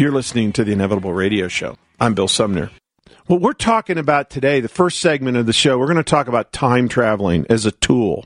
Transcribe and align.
You're 0.00 0.12
listening 0.12 0.54
to 0.54 0.64
the 0.64 0.72
Inevitable 0.72 1.12
Radio 1.12 1.46
Show. 1.46 1.76
I'm 2.00 2.14
Bill 2.14 2.26
Sumner. 2.26 2.70
What 3.26 3.42
we're 3.42 3.52
talking 3.52 3.98
about 3.98 4.30
today, 4.30 4.60
the 4.60 4.66
first 4.66 4.98
segment 4.98 5.36
of 5.36 5.44
the 5.44 5.52
show, 5.52 5.78
we're 5.78 5.84
going 5.92 5.98
to 5.98 6.02
talk 6.02 6.26
about 6.26 6.54
time 6.54 6.88
traveling 6.88 7.44
as 7.50 7.66
a 7.66 7.70
tool. 7.70 8.24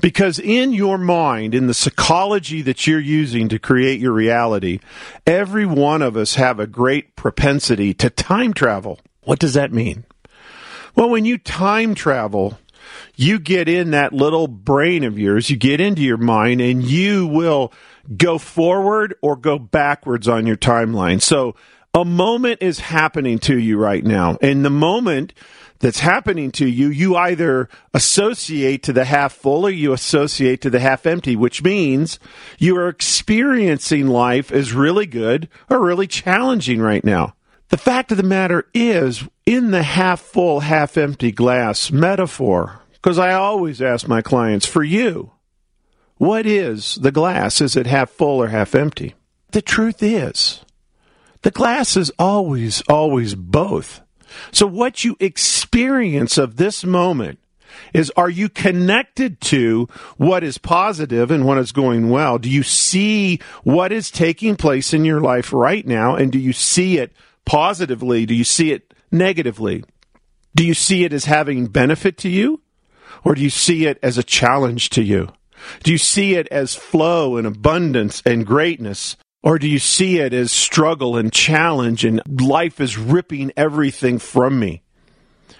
Because 0.00 0.40
in 0.40 0.72
your 0.72 0.98
mind, 0.98 1.54
in 1.54 1.68
the 1.68 1.74
psychology 1.74 2.60
that 2.62 2.88
you're 2.88 2.98
using 2.98 3.48
to 3.50 3.58
create 3.60 4.00
your 4.00 4.10
reality, 4.10 4.80
every 5.24 5.64
one 5.64 6.02
of 6.02 6.16
us 6.16 6.34
have 6.34 6.58
a 6.58 6.66
great 6.66 7.14
propensity 7.14 7.94
to 7.94 8.10
time 8.10 8.52
travel. 8.52 8.98
What 9.22 9.38
does 9.38 9.54
that 9.54 9.72
mean? 9.72 10.04
Well, 10.96 11.08
when 11.08 11.24
you 11.24 11.38
time 11.38 11.94
travel, 11.94 12.58
you 13.14 13.38
get 13.38 13.68
in 13.68 13.92
that 13.92 14.12
little 14.12 14.48
brain 14.48 15.04
of 15.04 15.20
yours, 15.20 15.50
you 15.50 15.56
get 15.56 15.80
into 15.80 16.02
your 16.02 16.16
mind, 16.16 16.60
and 16.60 16.82
you 16.82 17.28
will 17.28 17.72
go 18.16 18.38
forward 18.38 19.14
or 19.22 19.36
go 19.36 19.58
backwards 19.58 20.28
on 20.28 20.46
your 20.46 20.56
timeline. 20.56 21.20
So 21.22 21.56
a 21.92 22.04
moment 22.04 22.60
is 22.60 22.80
happening 22.80 23.38
to 23.40 23.58
you 23.58 23.78
right 23.78 24.04
now. 24.04 24.36
And 24.42 24.64
the 24.64 24.70
moment 24.70 25.32
that's 25.78 26.00
happening 26.00 26.50
to 26.52 26.66
you, 26.66 26.88
you 26.88 27.14
either 27.14 27.68
associate 27.92 28.82
to 28.84 28.92
the 28.92 29.04
half 29.04 29.32
full 29.32 29.66
or 29.66 29.70
you 29.70 29.92
associate 29.92 30.60
to 30.62 30.70
the 30.70 30.80
half 30.80 31.06
empty, 31.06 31.36
which 31.36 31.62
means 31.62 32.18
you 32.58 32.76
are 32.76 32.88
experiencing 32.88 34.06
life 34.06 34.50
as 34.50 34.72
really 34.72 35.06
good 35.06 35.48
or 35.68 35.84
really 35.84 36.06
challenging 36.06 36.80
right 36.80 37.04
now. 37.04 37.34
The 37.68 37.76
fact 37.76 38.10
of 38.12 38.16
the 38.16 38.22
matter 38.22 38.66
is, 38.72 39.24
in 39.46 39.72
the 39.72 39.82
half 39.82 40.20
full, 40.20 40.60
half 40.60 40.96
empty 40.96 41.32
glass 41.32 41.90
metaphor, 41.90 42.80
because 42.92 43.18
I 43.18 43.34
always 43.34 43.82
ask 43.82 44.08
my 44.08 44.22
clients, 44.22 44.64
for 44.64 44.82
you, 44.82 45.32
what 46.24 46.46
is 46.46 46.96
the 46.96 47.12
glass? 47.12 47.60
Is 47.60 47.76
it 47.76 47.86
half 47.86 48.10
full 48.10 48.42
or 48.42 48.48
half 48.48 48.74
empty? 48.74 49.14
The 49.52 49.62
truth 49.62 50.02
is, 50.02 50.64
the 51.42 51.50
glass 51.50 51.96
is 51.96 52.10
always, 52.18 52.82
always 52.88 53.34
both. 53.34 54.00
So 54.50 54.66
what 54.66 55.04
you 55.04 55.16
experience 55.20 56.38
of 56.38 56.56
this 56.56 56.84
moment 56.84 57.38
is 57.92 58.10
are 58.16 58.30
you 58.30 58.48
connected 58.48 59.40
to 59.42 59.88
what 60.16 60.42
is 60.42 60.58
positive 60.58 61.30
and 61.30 61.44
what 61.44 61.58
is 61.58 61.72
going 61.72 62.08
well? 62.08 62.38
Do 62.38 62.48
you 62.48 62.62
see 62.62 63.38
what 63.62 63.92
is 63.92 64.10
taking 64.10 64.56
place 64.56 64.94
in 64.94 65.04
your 65.04 65.20
life 65.20 65.52
right 65.52 65.86
now 65.86 66.14
and 66.14 66.32
do 66.32 66.38
you 66.38 66.52
see 66.52 66.98
it 66.98 67.12
positively? 67.44 68.26
Do 68.26 68.34
you 68.34 68.44
see 68.44 68.72
it 68.72 68.94
negatively? 69.12 69.84
Do 70.54 70.64
you 70.64 70.74
see 70.74 71.04
it 71.04 71.12
as 71.12 71.26
having 71.26 71.66
benefit 71.66 72.16
to 72.18 72.28
you 72.28 72.62
or 73.24 73.34
do 73.34 73.42
you 73.42 73.50
see 73.50 73.86
it 73.86 73.98
as 74.02 74.18
a 74.18 74.22
challenge 74.22 74.90
to 74.90 75.02
you? 75.02 75.30
Do 75.82 75.92
you 75.92 75.98
see 75.98 76.34
it 76.34 76.48
as 76.50 76.74
flow 76.74 77.36
and 77.36 77.46
abundance 77.46 78.22
and 78.24 78.46
greatness? 78.46 79.16
Or 79.42 79.58
do 79.58 79.68
you 79.68 79.78
see 79.78 80.18
it 80.18 80.32
as 80.32 80.52
struggle 80.52 81.16
and 81.16 81.32
challenge 81.32 82.04
and 82.04 82.22
life 82.40 82.80
is 82.80 82.96
ripping 82.96 83.52
everything 83.56 84.18
from 84.18 84.58
me? 84.58 84.82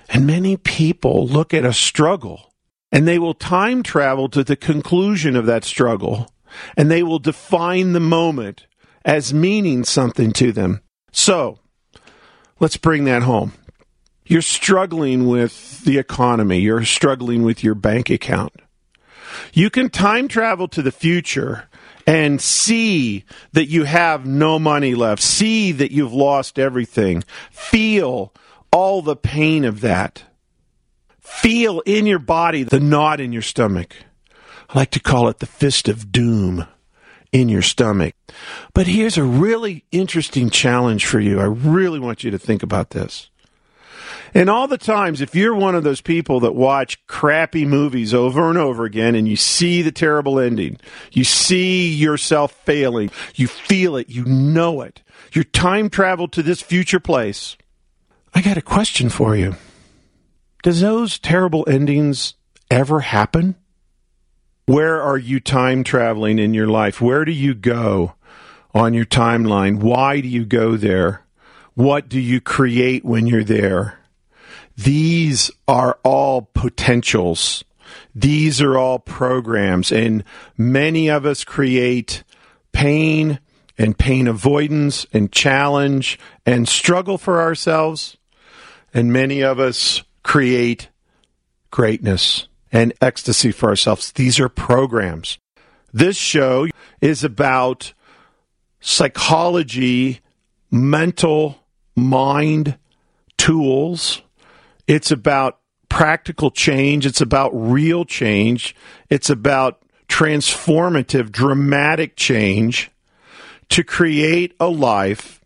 And 0.09 0.27
many 0.27 0.57
people 0.57 1.27
look 1.27 1.53
at 1.53 1.65
a 1.65 1.73
struggle 1.73 2.53
and 2.91 3.07
they 3.07 3.19
will 3.19 3.35
time 3.35 3.83
travel 3.83 4.29
to 4.31 4.45
the 4.45 4.57
conclusion 4.57 5.37
of 5.37 5.47
that 5.47 5.65
struggle 5.65 6.31
and 6.77 6.91
they 6.91 7.03
will 7.03 7.19
define 7.19 7.93
the 7.93 8.01
moment 8.01 8.67
as 9.05 9.35
meaning 9.35 9.85
something 9.85 10.33
to 10.33 10.53
them. 10.53 10.81
So 11.13 11.59
let's 12.61 12.77
bring 12.77 13.05
that 13.05 13.23
home. 13.23 13.53
You're 14.27 14.43
struggling 14.43 15.27
with 15.27 15.85
the 15.85 15.99
economy. 15.99 16.61
You're 16.61 16.85
struggling 16.85 17.43
with 17.43 17.63
your 17.63 17.75
bank 17.75 18.09
account. 18.09 18.55
You 19.53 19.71
can 19.71 19.91
time 19.91 20.29
travel 20.29 20.69
to 20.69 20.83
the 20.83 20.93
future 20.93 21.69
and 22.07 22.41
see 22.41 23.25
that 23.53 23.67
you 23.67 23.85
have 23.85 24.27
no 24.27 24.59
money 24.59 24.95
left, 24.95 25.23
see 25.23 25.73
that 25.73 25.91
you've 25.91 26.13
lost 26.13 26.59
everything, 26.59 27.25
feel 27.51 28.33
all 28.71 29.03
the 29.03 29.17
pain 29.17 29.65
of 29.65 29.81
that. 29.81 30.25
Feel 31.21 31.81
in 31.81 32.07
your 32.07 32.19
body 32.19 32.63
the 32.63 32.81
knot 32.81 33.21
in 33.21 33.33
your 33.33 33.43
stomach. 33.43 33.97
I 34.69 34.79
like 34.79 34.91
to 34.91 35.01
call 35.01 35.29
it 35.29 35.39
the 35.39 35.47
fist 35.47 35.89
of 35.89 36.13
doom 36.13 36.67
in 37.33 37.49
your 37.49 37.63
stomach. 37.63 38.15
But 38.75 38.87
here's 38.87 39.17
a 39.17 39.25
really 39.25 39.85
interesting 39.91 40.51
challenge 40.51 41.07
for 41.07 41.21
you. 41.21 41.41
I 41.41 41.45
really 41.45 41.99
want 41.99 42.25
you 42.25 42.31
to 42.31 42.39
think 42.39 42.63
about 42.63 42.91
this. 42.91 43.31
And 44.37 44.51
all 44.51 44.67
the 44.67 44.77
times, 44.79 45.21
if 45.21 45.37
you're 45.37 45.55
one 45.55 45.77
of 45.77 45.85
those 45.85 46.01
people 46.01 46.41
that 46.41 46.57
watch 46.57 47.07
crappy 47.07 47.65
movies 47.65 48.13
over 48.13 48.49
and 48.49 48.59
over 48.59 48.85
again 48.85 49.15
and 49.15 49.29
you 49.29 49.37
see 49.37 49.81
the 49.81 49.93
terrible 49.93 50.41
ending, 50.41 50.79
you 51.13 51.23
see 51.23 51.89
yourself 51.89 52.51
failing, 52.65 53.13
you 53.37 53.47
feel 53.47 53.97
it, 53.97 54.09
you 54.09 54.25
know 54.25 54.83
it, 54.83 55.03
you're 55.33 55.45
time 55.45 55.89
traveled 55.89 56.33
to 56.33 56.43
this 56.43 56.61
future 56.61 56.99
place. 56.99 57.57
I 58.35 58.43
got 58.43 58.57
a 58.57 58.63
question 58.63 59.09
for 59.09 59.37
you. 59.37 59.55
Does 60.65 60.81
those 60.81 61.21
terrible 61.21 61.65
endings 61.69 62.35
ever 62.73 63.01
happen? 63.01 63.55
Where 64.67 65.01
are 65.01 65.19
you 65.19 65.39
time 65.39 65.85
traveling 65.85 66.41
in 66.41 66.55
your 66.55 66.67
life? 66.67 67.01
Where 67.01 67.25
do 67.25 67.33
you 67.33 67.55
go 67.55 68.15
on 68.75 68.95
your 68.95 69.05
timeline? 69.05 69.79
Why 69.79 70.21
do 70.21 70.27
you 70.27 70.45
go 70.45 70.77
there? 70.77 71.23
What 71.75 72.09
do 72.09 72.19
you 72.19 72.41
create 72.41 73.05
when 73.05 73.29
you're 73.29 73.45
there? 73.45 74.01
These 74.77 75.51
are 75.69 75.99
all 76.03 76.43
potentials. 76.55 77.65
These 78.15 78.61
are 78.61 78.77
all 78.77 78.99
programs. 78.99 79.93
And 79.93 80.25
many 80.57 81.09
of 81.09 81.27
us 81.27 81.45
create 81.45 82.25
pain 82.73 83.39
and 83.79 83.99
pain 83.99 84.29
avoidance 84.29 85.07
and 85.13 85.33
challenge 85.33 86.19
and 86.47 86.69
struggle 86.69 87.19
for 87.19 87.41
ourselves. 87.41 88.17
And 88.93 89.13
many 89.13 89.43
of 89.43 89.59
us 89.59 90.03
create 90.23 90.89
greatness 91.71 92.47
and 92.73 92.93
ecstasy 93.01 93.53
for 93.53 93.69
ourselves. 93.69 94.13
These 94.13 94.39
are 94.41 94.49
programs. 94.49 95.39
This 95.93 96.17
show 96.17 96.67
is 97.01 97.23
about 97.23 97.93
psychology, 98.81 100.21
mental, 100.71 101.65
mind 101.97 102.77
tools 103.39 104.23
it's 104.87 105.11
about 105.11 105.61
practical 105.89 106.51
change. 106.51 107.07
It's 107.07 107.21
about 107.21 107.51
real 107.53 108.05
change. 108.05 108.75
It's 109.09 109.31
about 109.31 109.83
transformative, 110.09 111.31
dramatic 111.31 112.17
change 112.17 112.91
to 113.69 113.85
create 113.85 114.55
a 114.61 114.69
life 114.69 115.41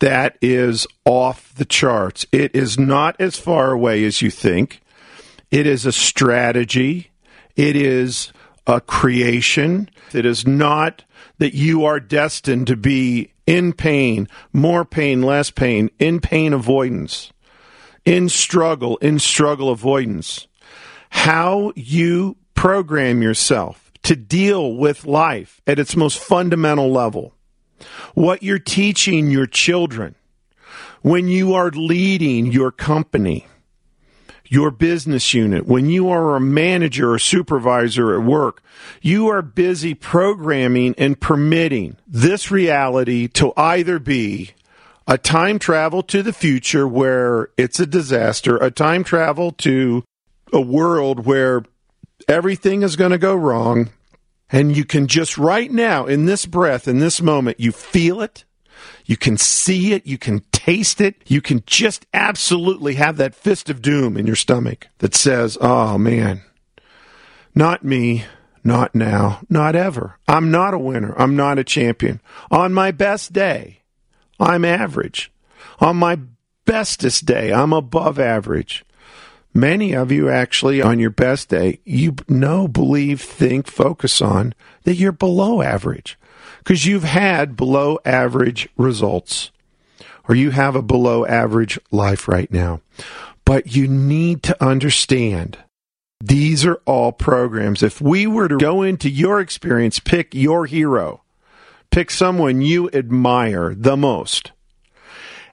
that 0.00 0.36
is 0.42 0.86
off 1.04 1.54
the 1.54 1.64
charts. 1.64 2.26
It 2.32 2.54
is 2.54 2.78
not 2.78 3.16
as 3.20 3.38
far 3.38 3.70
away 3.70 4.04
as 4.04 4.20
you 4.20 4.30
think. 4.30 4.82
It 5.50 5.66
is 5.66 5.86
a 5.86 5.92
strategy. 5.92 7.10
It 7.56 7.76
is 7.76 8.32
a 8.66 8.80
creation. 8.80 9.88
It 10.12 10.26
is 10.26 10.46
not 10.46 11.04
that 11.38 11.54
you 11.54 11.84
are 11.84 12.00
destined 12.00 12.66
to 12.66 12.76
be 12.76 13.32
in 13.46 13.72
pain, 13.72 14.28
more 14.52 14.84
pain, 14.84 15.22
less 15.22 15.50
pain, 15.50 15.90
in 15.98 16.20
pain 16.20 16.52
avoidance 16.52 17.32
in 18.04 18.28
struggle, 18.28 18.96
in 18.98 19.18
struggle 19.18 19.70
avoidance, 19.70 20.46
how 21.10 21.72
you 21.76 22.36
program 22.54 23.22
yourself 23.22 23.92
to 24.02 24.16
deal 24.16 24.74
with 24.74 25.06
life 25.06 25.60
at 25.66 25.78
its 25.78 25.96
most 25.96 26.18
fundamental 26.18 26.90
level, 26.90 27.34
what 28.14 28.42
you're 28.42 28.58
teaching 28.58 29.30
your 29.30 29.46
children 29.46 30.14
when 31.04 31.28
you 31.28 31.52
are 31.52 31.70
leading 31.70 32.46
your 32.46 32.70
company, 32.70 33.46
your 34.46 34.70
business 34.70 35.34
unit, 35.34 35.66
when 35.66 35.90
you 35.90 36.08
are 36.08 36.34
a 36.34 36.40
manager 36.40 37.12
or 37.12 37.18
supervisor 37.18 38.18
at 38.18 38.24
work, 38.24 38.62
you 39.02 39.28
are 39.28 39.42
busy 39.42 39.92
programming 39.92 40.94
and 40.96 41.20
permitting 41.20 41.98
this 42.06 42.50
reality 42.50 43.28
to 43.28 43.52
either 43.54 43.98
be 43.98 44.52
a 45.06 45.18
time 45.18 45.58
travel 45.58 46.02
to 46.02 46.22
the 46.22 46.32
future 46.32 46.88
where 46.88 47.50
it's 47.56 47.78
a 47.78 47.86
disaster, 47.86 48.56
a 48.56 48.70
time 48.70 49.04
travel 49.04 49.52
to 49.52 50.02
a 50.52 50.60
world 50.60 51.26
where 51.26 51.62
everything 52.28 52.82
is 52.82 52.96
going 52.96 53.10
to 53.10 53.18
go 53.18 53.34
wrong. 53.34 53.90
And 54.50 54.76
you 54.76 54.84
can 54.84 55.06
just 55.06 55.36
right 55.36 55.70
now, 55.70 56.06
in 56.06 56.26
this 56.26 56.46
breath, 56.46 56.86
in 56.86 57.00
this 57.00 57.20
moment, 57.20 57.58
you 57.58 57.72
feel 57.72 58.20
it, 58.20 58.44
you 59.04 59.16
can 59.16 59.36
see 59.36 59.92
it, 59.92 60.06
you 60.06 60.18
can 60.18 60.42
taste 60.52 61.00
it, 61.00 61.16
you 61.26 61.40
can 61.40 61.62
just 61.66 62.06
absolutely 62.14 62.94
have 62.94 63.16
that 63.16 63.34
fist 63.34 63.68
of 63.68 63.82
doom 63.82 64.16
in 64.16 64.26
your 64.26 64.36
stomach 64.36 64.88
that 64.98 65.14
says, 65.14 65.58
oh 65.60 65.98
man, 65.98 66.42
not 67.54 67.84
me, 67.84 68.24
not 68.62 68.94
now, 68.94 69.40
not 69.50 69.74
ever. 69.74 70.18
I'm 70.28 70.50
not 70.50 70.74
a 70.74 70.78
winner, 70.78 71.14
I'm 71.18 71.36
not 71.36 71.58
a 71.58 71.64
champion. 71.64 72.20
On 72.50 72.72
my 72.72 72.90
best 72.90 73.32
day, 73.32 73.80
I'm 74.38 74.64
average. 74.64 75.30
On 75.80 75.96
my 75.96 76.18
bestest 76.64 77.26
day, 77.26 77.52
I'm 77.52 77.72
above 77.72 78.18
average. 78.18 78.84
Many 79.52 79.92
of 79.94 80.10
you 80.10 80.28
actually, 80.28 80.82
on 80.82 80.98
your 80.98 81.10
best 81.10 81.48
day, 81.48 81.80
you 81.84 82.16
know, 82.28 82.66
believe, 82.66 83.20
think, 83.20 83.66
focus 83.68 84.20
on 84.20 84.54
that 84.82 84.96
you're 84.96 85.12
below 85.12 85.62
average. 85.62 86.18
because 86.64 86.86
you've 86.86 87.04
had 87.04 87.56
below 87.56 87.98
average 88.04 88.68
results 88.76 89.50
or 90.26 90.34
you 90.34 90.50
have 90.50 90.74
a 90.74 90.82
below 90.82 91.26
average 91.26 91.78
life 91.90 92.26
right 92.26 92.50
now. 92.50 92.80
But 93.44 93.76
you 93.76 93.86
need 93.86 94.42
to 94.44 94.64
understand 94.64 95.58
these 96.20 96.64
are 96.64 96.80
all 96.86 97.12
programs. 97.12 97.82
If 97.82 98.00
we 98.00 98.26
were 98.26 98.48
to 98.48 98.56
go 98.56 98.80
into 98.82 99.10
your 99.10 99.40
experience, 99.40 99.98
pick 99.98 100.34
your 100.34 100.64
hero, 100.64 101.20
pick 101.94 102.10
someone 102.10 102.60
you 102.60 102.90
admire 102.90 103.72
the 103.72 103.96
most, 103.96 104.50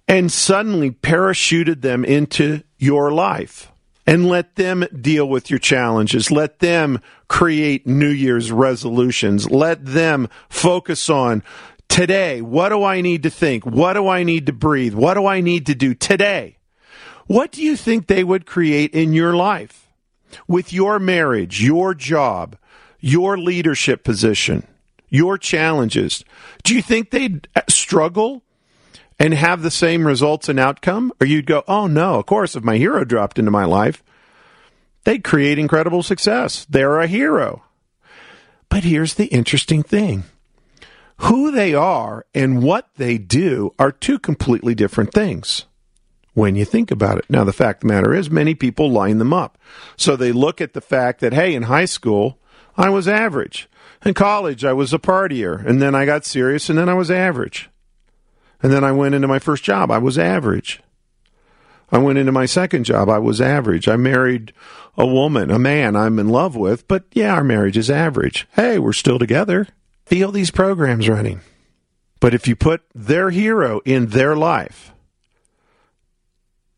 and 0.07 0.31
suddenly 0.31 0.89
parachuted 0.89 1.81
them 1.81 2.03
into 2.03 2.63
your 2.79 3.11
life 3.11 3.71
and 4.07 4.27
let 4.27 4.55
them 4.55 4.83
deal 4.99 5.29
with 5.29 5.51
your 5.51 5.59
challenges. 5.59 6.31
Let 6.31 6.57
them 6.57 6.99
create 7.27 7.85
New 7.85 8.09
Year's 8.09 8.51
resolutions. 8.51 9.51
Let 9.51 9.85
them 9.85 10.27
focus 10.49 11.11
on 11.11 11.43
today. 11.88 12.41
What 12.41 12.69
do 12.69 12.83
I 12.83 13.01
need 13.01 13.21
to 13.21 13.29
think? 13.29 13.63
What 13.63 13.93
do 13.93 14.07
I 14.07 14.23
need 14.23 14.47
to 14.47 14.53
breathe? 14.53 14.95
What 14.95 15.13
do 15.13 15.27
I 15.27 15.41
need 15.41 15.67
to 15.67 15.75
do 15.75 15.93
today? 15.93 16.57
What 17.27 17.51
do 17.51 17.61
you 17.61 17.75
think 17.75 18.07
they 18.07 18.23
would 18.23 18.47
create 18.47 18.95
in 18.95 19.13
your 19.13 19.35
life 19.35 19.91
with 20.47 20.73
your 20.73 20.97
marriage, 20.97 21.63
your 21.63 21.93
job, 21.93 22.57
your 22.99 23.38
leadership 23.38 24.03
position, 24.03 24.65
your 25.11 25.37
challenges? 25.37 26.25
Do 26.63 26.73
you 26.73 26.81
think 26.81 27.11
they'd 27.11 27.47
struggle 27.69 28.41
and 29.19 29.35
have 29.35 29.61
the 29.61 29.69
same 29.69 30.07
results 30.07 30.49
and 30.49 30.59
outcome? 30.59 31.13
Or 31.21 31.27
you'd 31.27 31.45
go, 31.45 31.63
oh 31.67 31.85
no, 31.85 32.15
of 32.15 32.25
course, 32.25 32.55
if 32.55 32.63
my 32.63 32.77
hero 32.77 33.05
dropped 33.05 33.37
into 33.37 33.51
my 33.51 33.65
life, 33.65 34.03
they'd 35.03 35.23
create 35.23 35.59
incredible 35.59 36.01
success. 36.01 36.65
They're 36.67 36.99
a 36.99 37.07
hero. 37.07 37.63
But 38.69 38.83
here's 38.83 39.13
the 39.15 39.27
interesting 39.27 39.83
thing 39.83 40.23
who 41.17 41.51
they 41.51 41.75
are 41.75 42.25
and 42.33 42.63
what 42.63 42.87
they 42.95 43.19
do 43.19 43.75
are 43.77 43.91
two 43.91 44.17
completely 44.17 44.73
different 44.73 45.13
things 45.13 45.65
when 46.33 46.55
you 46.55 46.65
think 46.65 46.89
about 46.89 47.19
it. 47.19 47.25
Now, 47.29 47.43
the 47.43 47.53
fact 47.53 47.83
of 47.83 47.87
the 47.87 47.93
matter 47.93 48.13
is, 48.13 48.31
many 48.31 48.55
people 48.55 48.89
line 48.89 49.19
them 49.19 49.33
up. 49.33 49.57
So 49.97 50.15
they 50.15 50.31
look 50.31 50.61
at 50.61 50.73
the 50.73 50.81
fact 50.81 51.19
that, 51.19 51.33
hey, 51.33 51.53
in 51.53 51.63
high 51.63 51.85
school, 51.85 52.39
I 52.77 52.89
was 52.89 53.07
average. 53.07 53.69
In 54.03 54.13
college, 54.13 54.65
I 54.65 54.74
was 54.74 54.94
a 54.94 55.00
partier. 55.00 55.65
And 55.65 55.81
then 55.81 55.95
I 55.95 56.06
got 56.06 56.25
serious, 56.25 56.69
and 56.69 56.77
then 56.77 56.89
I 56.89 56.94
was 56.94 57.12
average. 57.12 57.69
And 58.63 58.71
then 58.71 58.83
I 58.83 58.92
went 58.92 59.15
into 59.15 59.27
my 59.27 59.39
first 59.39 59.63
job. 59.63 59.92
I 59.92 59.98
was 59.98 60.18
average. 60.18 60.81
I 61.92 61.98
went 61.98 62.18
into 62.18 62.31
my 62.31 62.45
second 62.45 62.86
job. 62.86 63.09
I 63.09 63.19
was 63.19 63.42
average. 63.42 63.88
I 63.88 63.98
married 63.98 64.53
a 64.98 65.06
woman, 65.06 65.51
a 65.51 65.59
man 65.59 65.95
I'm 65.95 66.19
in 66.19 66.30
love 66.30 66.56
with, 66.56 66.88
but 66.88 67.06
yeah, 67.13 67.33
our 67.33 67.44
marriage 67.44 67.77
is 67.77 67.89
average. 67.89 68.48
Hey, 68.53 68.80
we're 68.80 68.94
still 68.94 69.19
together. 69.19 69.68
Feel 70.06 70.31
these 70.31 70.51
programs 70.51 71.09
running. 71.09 71.42
But 72.19 72.33
if 72.33 72.48
you 72.48 72.56
put 72.56 72.83
their 72.94 73.30
hero 73.30 73.81
in 73.83 74.07
their 74.07 74.36
life, 74.36 74.94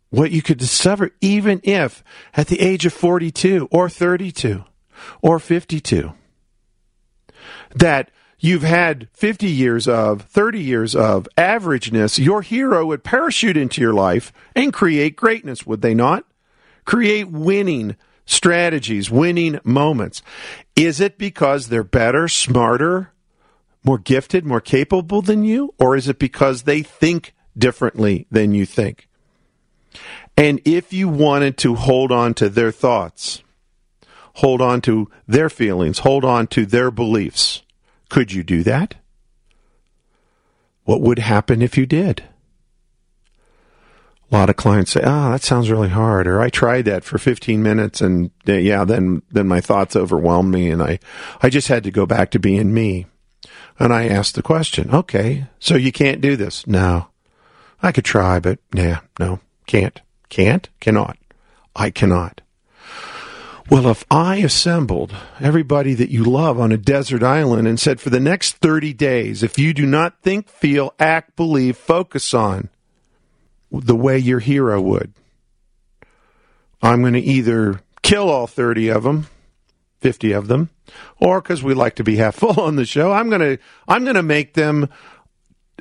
what 0.09 0.31
you 0.31 0.41
could 0.41 0.57
discover, 0.57 1.11
even 1.21 1.59
if 1.63 2.03
at 2.35 2.47
the 2.47 2.61
age 2.61 2.85
of 2.85 2.93
42 2.93 3.67
or 3.71 3.89
32 3.89 4.63
or 5.21 5.39
52, 5.39 6.13
that 7.75 8.09
you've 8.39 8.63
had 8.63 9.07
50 9.13 9.47
years 9.47 9.87
of, 9.87 10.23
30 10.23 10.59
years 10.59 10.95
of 10.95 11.27
averageness, 11.37 12.23
your 12.23 12.41
hero 12.41 12.85
would 12.85 13.03
parachute 13.03 13.57
into 13.57 13.81
your 13.81 13.93
life 13.93 14.33
and 14.55 14.73
create 14.73 15.15
greatness, 15.15 15.65
would 15.65 15.81
they 15.81 15.93
not? 15.93 16.25
Create 16.85 17.29
winning 17.29 17.95
strategies, 18.25 19.09
winning 19.09 19.59
moments. 19.63 20.21
Is 20.75 20.99
it 20.99 21.17
because 21.17 21.67
they're 21.67 21.83
better, 21.83 22.27
smarter, 22.27 23.11
more 23.83 23.97
gifted, 23.97 24.45
more 24.45 24.61
capable 24.61 25.21
than 25.21 25.43
you? 25.43 25.73
Or 25.79 25.95
is 25.95 26.07
it 26.07 26.19
because 26.19 26.63
they 26.63 26.81
think 26.81 27.33
differently 27.57 28.27
than 28.31 28.53
you 28.53 28.65
think? 28.65 29.07
And 30.35 30.61
if 30.65 30.91
you 30.93 31.07
wanted 31.07 31.57
to 31.59 31.75
hold 31.75 32.11
on 32.11 32.33
to 32.35 32.49
their 32.49 32.71
thoughts, 32.71 33.43
hold 34.35 34.61
on 34.61 34.81
to 34.81 35.09
their 35.27 35.49
feelings, 35.49 35.99
hold 35.99 36.25
on 36.25 36.47
to 36.47 36.65
their 36.65 36.89
beliefs, 36.89 37.62
could 38.13 38.31
you 38.31 38.43
do 38.43 38.61
that? 38.61 38.93
What 40.83 41.01
would 41.01 41.17
happen 41.17 41.63
if 41.63 41.79
you 41.79 41.87
did? 41.87 42.23
A 44.31 44.35
lot 44.35 44.51
of 44.51 44.55
clients 44.55 44.91
say, 44.91 45.01
"Ah, 45.03 45.29
oh, 45.29 45.31
that 45.31 45.41
sounds 45.41 45.71
really 45.71 45.89
hard," 45.89 46.27
or 46.27 46.39
"I 46.39 46.49
tried 46.49 46.85
that 46.85 47.03
for 47.03 47.17
15 47.17 47.63
minutes, 47.63 48.01
and 48.01 48.29
uh, 48.47 48.53
yeah, 48.53 48.83
then 48.83 49.23
then 49.31 49.47
my 49.47 49.61
thoughts 49.61 49.95
overwhelmed 49.95 50.53
me, 50.53 50.69
and 50.69 50.83
I 50.83 50.99
I 51.41 51.49
just 51.49 51.69
had 51.69 51.83
to 51.85 51.91
go 51.91 52.05
back 52.05 52.29
to 52.31 52.39
being 52.39 52.71
me." 52.71 53.07
And 53.79 53.91
I 53.91 54.07
asked 54.07 54.35
the 54.35 54.43
question, 54.43 54.91
"Okay, 54.93 55.47
so 55.57 55.75
you 55.75 55.91
can't 55.91 56.21
do 56.21 56.35
this?" 56.35 56.67
No, 56.67 57.07
I 57.81 57.91
could 57.91 58.05
try, 58.05 58.39
but 58.39 58.59
yeah, 58.75 58.99
no, 59.19 59.39
can't, 59.65 59.99
can't, 60.29 60.69
cannot, 60.79 61.17
I 61.75 61.89
cannot. 61.89 62.41
Well, 63.69 63.87
if 63.87 64.03
I 64.11 64.37
assembled 64.37 65.15
everybody 65.39 65.93
that 65.93 66.09
you 66.09 66.23
love 66.23 66.59
on 66.59 66.71
a 66.71 66.77
desert 66.77 67.23
island 67.23 67.67
and 67.67 67.79
said, 67.79 68.01
for 68.01 68.09
the 68.09 68.19
next 68.19 68.57
30 68.57 68.93
days, 68.93 69.41
if 69.41 69.57
you 69.57 69.73
do 69.73 69.85
not 69.85 70.21
think, 70.21 70.49
feel, 70.49 70.93
act, 70.99 71.35
believe, 71.35 71.77
focus 71.77 72.33
on 72.33 72.69
the 73.71 73.95
way 73.95 74.17
your 74.17 74.39
hero 74.39 74.81
would, 74.81 75.13
I'm 76.81 77.01
going 77.01 77.13
to 77.13 77.21
either 77.21 77.79
kill 78.01 78.29
all 78.29 78.47
30 78.47 78.89
of 78.89 79.03
them, 79.03 79.27
50 80.01 80.33
of 80.33 80.47
them, 80.49 80.69
or 81.19 81.41
because 81.41 81.63
we 81.63 81.73
like 81.73 81.95
to 81.95 82.03
be 82.03 82.17
half 82.17 82.35
full 82.39 82.59
on 82.59 82.75
the 82.75 82.85
show, 82.85 83.13
I'm 83.13 83.29
going 83.29 83.41
to, 83.41 83.57
I'm 83.87 84.03
going 84.03 84.15
to 84.15 84.23
make 84.23 84.53
them 84.53 84.89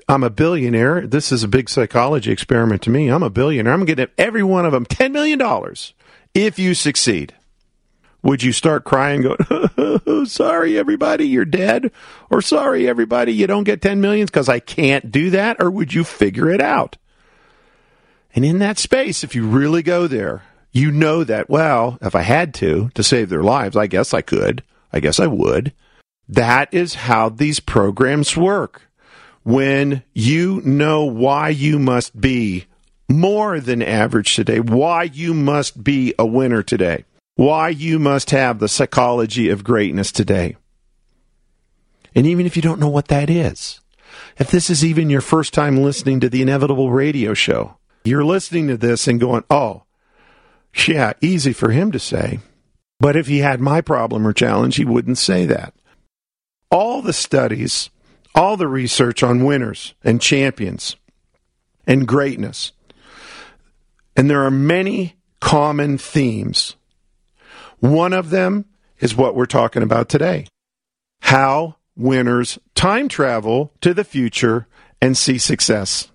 I'm 0.09 0.25
a 0.25 0.31
billionaire. 0.31 1.07
This 1.07 1.31
is 1.31 1.45
a 1.45 1.49
big 1.49 1.69
psychology 1.69 2.33
experiment 2.33 2.83
to 2.83 2.91
me. 2.91 3.09
I'm 3.09 3.23
a 3.23 3.31
billionaire. 3.31 3.73
I'm 3.73 3.85
going 3.85 3.99
to 3.99 4.11
every 4.19 4.43
one 4.43 4.67
of 4.67 4.73
them 4.73 4.85
$10 4.85 5.13
million 5.13 5.41
if 6.35 6.59
you 6.59 6.75
succeed 6.75 7.35
would 8.23 8.43
you 8.43 8.53
start 8.53 8.85
crying 8.85 9.23
going, 9.23 10.27
sorry, 10.27 10.79
everybody, 10.79 11.27
you're 11.27 11.45
dead? 11.45 11.91
Or 12.31 12.41
sorry, 12.41 12.89
everybody, 12.89 13.33
you 13.33 13.47
don't 13.47 13.65
get 13.65 13.83
10 13.83 14.01
millions 14.01 14.31
because 14.31 14.49
I 14.49 14.61
can't 14.61 15.11
do 15.11 15.31
that? 15.31 15.57
Or 15.61 15.71
would 15.71 15.93
you 15.93 16.05
figure 16.05 16.49
it 16.49 16.61
out? 16.61 16.97
And 18.35 18.45
in 18.45 18.61
that 18.61 18.79
space, 18.79 19.25
if 19.25 19.35
you 19.35 19.47
really 19.47 19.83
go 19.83 20.07
there, 20.07 20.43
you 20.71 20.91
know 20.91 21.25
that, 21.25 21.51
well, 21.51 21.99
if 22.01 22.15
I 22.15 22.23
had 22.23 22.55
to, 22.55 22.91
to 22.95 23.03
save 23.03 23.29
their 23.29 23.43
lives, 23.43 23.77
I 23.77 23.87
guess 23.87 24.15
I 24.15 24.23
could. 24.23 24.63
I 24.93 25.01
guess 25.01 25.19
I 25.19 25.27
would. 25.27 25.73
That 26.29 26.73
is 26.73 26.95
how 26.95 27.29
these 27.29 27.61
programs 27.61 28.37
work. 28.37 28.83
When 29.43 30.05
you 30.15 30.63
know 30.65 31.05
why 31.05 31.49
you 31.49 31.79
must 31.79 32.19
be 32.19 32.67
more 33.09 33.59
than 33.59 33.83
average 33.83 34.37
today, 34.37 34.61
why 34.61 35.03
you 35.03 35.35
must 35.35 35.83
be 35.83 36.15
a 36.19 36.25
winner 36.25 36.63
today 36.63 37.05
why 37.37 37.69
you 37.69 37.99
must 37.99 38.31
have 38.31 38.59
the 38.59 38.69
psychology 38.69 39.49
of 39.49 39.65
greatness 39.65 40.13
today. 40.13 40.57
And 42.15 42.27
even 42.27 42.47
if 42.47 42.57
you 42.57 42.63
don't 42.63 42.81
know 42.81 42.89
what 42.89 43.09
that 43.09 43.31
is, 43.31 43.81
if 44.39 44.51
this 44.51 44.69
is 44.69 44.85
even 44.85 45.11
your 45.11 45.21
first 45.21 45.55
time 45.55 45.79
listening 45.79 46.21
to 46.21 46.29
the 46.29 46.43
Inevitable 46.43 46.91
Radio 46.91 47.35
Show, 47.35 47.77
you're 48.05 48.25
listening 48.25 48.69
to 48.69 48.77
this 48.77 49.09
and 49.09 49.21
going, 49.21 49.45
oh, 49.49 49.85
yeah, 50.87 51.13
easy 51.21 51.53
for 51.53 51.71
him 51.71 51.93
to 51.93 51.99
say. 51.99 52.41
But 53.01 53.17
if 53.17 53.27
he 53.27 53.39
had 53.39 53.61
my 53.61 53.81
problem 53.81 54.27
or 54.27 54.33
challenge, 54.33 54.77
he 54.77 54.85
wouldn't 54.85 55.19
say 55.19 55.47
that. 55.47 55.75
All 56.71 57.03
the 57.03 57.13
studies, 57.13 57.91
all 58.35 58.57
the 58.57 58.69
research 58.69 59.23
on 59.23 59.45
winners 59.45 59.95
and 60.05 60.21
champions 60.21 60.97
and 61.87 62.07
greatness, 62.07 62.73
and 64.17 64.31
there 64.31 64.45
are 64.45 64.51
many 64.51 65.17
common 65.41 65.99
themes 65.99 66.77
one 67.83 68.13
of 68.13 68.31
them 68.31 68.65
is 69.01 69.17
what 69.17 69.35
we're 69.35 69.45
talking 69.45 69.83
about 69.83 70.09
today. 70.09 70.47
How 71.23 71.77
winners 71.97 72.57
time 72.77 73.09
travel 73.09 73.73
to 73.81 73.93
the 73.93 74.05
future 74.05 74.69
and 75.01 75.17
see 75.17 75.37
success, 75.37 76.13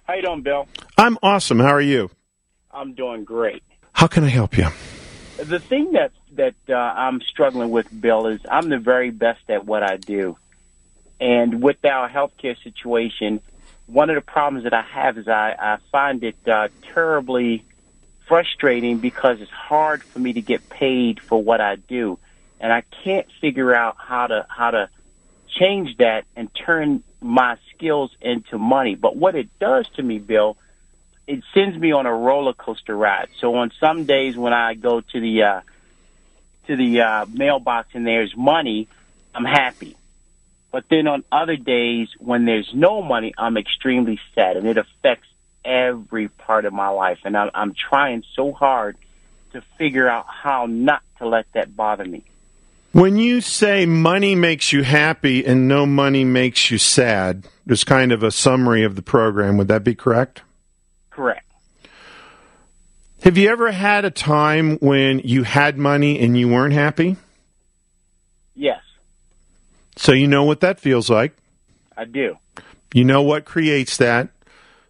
How 0.03 0.13
you 0.13 0.21
doing, 0.21 0.43
Bill? 0.43 0.67
I'm 0.99 1.17
awesome. 1.23 1.59
How 1.59 1.73
are 1.73 1.81
you? 1.81 2.11
I'm 2.71 2.93
doing 2.93 3.23
great. 3.23 3.63
How 3.91 4.05
can 4.05 4.23
I 4.23 4.27
help 4.27 4.55
you? 4.55 4.67
The 5.37 5.57
thing 5.57 5.93
that 5.93 6.11
that 6.33 6.53
uh, 6.69 6.75
I'm 6.75 7.21
struggling 7.21 7.71
with, 7.71 7.87
Bill, 7.99 8.27
is 8.27 8.39
I'm 8.49 8.69
the 8.69 8.77
very 8.77 9.09
best 9.09 9.41
at 9.49 9.65
what 9.65 9.81
I 9.81 9.97
do, 9.97 10.37
and 11.19 11.63
with 11.63 11.83
our 11.85 12.07
healthcare 12.07 12.55
situation, 12.63 13.41
one 13.87 14.11
of 14.11 14.15
the 14.15 14.21
problems 14.21 14.65
that 14.65 14.73
I 14.73 14.83
have 14.83 15.17
is 15.17 15.27
I, 15.27 15.55
I 15.59 15.77
find 15.91 16.23
it 16.23 16.35
uh, 16.47 16.67
terribly 16.93 17.65
frustrating 18.27 18.99
because 18.99 19.41
it's 19.41 19.49
hard 19.49 20.03
for 20.03 20.19
me 20.19 20.33
to 20.33 20.41
get 20.41 20.69
paid 20.69 21.19
for 21.19 21.41
what 21.41 21.61
I 21.61 21.77
do, 21.77 22.19
and 22.59 22.71
I 22.71 22.83
can't 23.03 23.25
figure 23.41 23.73
out 23.73 23.95
how 23.97 24.27
to 24.27 24.45
how 24.49 24.69
to 24.69 24.89
change 25.59 25.97
that 25.97 26.25
and 26.35 26.49
turn 26.65 27.03
my 27.21 27.57
skills 27.73 28.11
into 28.21 28.57
money. 28.57 28.95
But 28.95 29.15
what 29.15 29.35
it 29.35 29.49
does 29.59 29.87
to 29.95 30.03
me, 30.03 30.19
Bill, 30.19 30.57
it 31.25 31.43
sends 31.53 31.77
me 31.77 31.91
on 31.91 32.05
a 32.05 32.13
roller 32.13 32.53
coaster 32.53 32.95
ride. 32.95 33.29
So 33.39 33.55
on 33.55 33.71
some 33.79 34.05
days 34.05 34.37
when 34.37 34.53
I 34.53 34.73
go 34.73 35.01
to 35.01 35.19
the 35.19 35.43
uh, 35.43 35.61
to 36.67 36.75
the 36.75 37.01
uh, 37.01 37.25
mailbox 37.31 37.89
and 37.93 38.05
there's 38.05 38.35
money, 38.35 38.87
I'm 39.33 39.45
happy. 39.45 39.95
But 40.71 40.85
then 40.89 41.07
on 41.07 41.23
other 41.31 41.55
days 41.55 42.09
when 42.19 42.45
there's 42.45 42.69
no 42.73 43.01
money, 43.01 43.33
I'm 43.37 43.57
extremely 43.57 44.19
sad, 44.35 44.57
and 44.57 44.67
it 44.67 44.77
affects 44.77 45.27
every 45.63 46.27
part 46.27 46.65
of 46.65 46.73
my 46.73 46.89
life. 46.89 47.19
And 47.23 47.35
I'm, 47.35 47.51
I'm 47.53 47.73
trying 47.73 48.23
so 48.35 48.51
hard 48.51 48.97
to 49.53 49.63
figure 49.77 50.07
out 50.09 50.25
how 50.27 50.65
not 50.65 51.01
to 51.19 51.27
let 51.27 51.45
that 51.53 51.75
bother 51.75 52.05
me. 52.05 52.23
When 52.91 53.17
you 53.17 53.41
say 53.41 53.85
money 53.85 54.33
makes 54.33 54.71
you 54.73 54.83
happy 54.83 55.45
and 55.45 55.67
no 55.67 55.85
money 55.85 56.23
makes 56.23 56.71
you 56.71 56.77
sad, 56.77 57.45
there's 57.65 57.83
kind 57.83 58.11
of 58.11 58.23
a 58.23 58.31
summary 58.31 58.83
of 58.83 58.95
the 58.95 59.01
program. 59.01 59.57
Would 59.57 59.67
that 59.67 59.83
be 59.83 59.93
correct? 59.93 60.41
Correct. 61.11 61.45
Have 63.23 63.37
you 63.37 63.49
ever 63.49 63.71
had 63.71 64.05
a 64.05 64.09
time 64.11 64.77
when 64.77 65.19
you 65.19 65.43
had 65.43 65.77
money 65.77 66.19
and 66.19 66.37
you 66.37 66.47
weren't 66.47 66.73
happy? 66.73 67.17
Yes, 68.55 68.81
So 69.97 70.13
you 70.13 70.27
know 70.27 70.43
what 70.45 70.61
that 70.61 70.79
feels 70.79 71.09
like. 71.11 71.33
I 71.95 72.05
do. 72.05 72.37
You 72.93 73.03
know 73.03 73.21
what 73.21 73.45
creates 73.45 73.97
that. 73.97 74.29